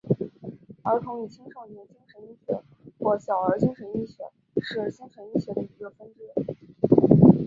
[0.81, 2.59] 儿童与青少年精神医学
[2.97, 4.23] 或小儿精神医学
[4.59, 7.37] 是精神医学的一个分支。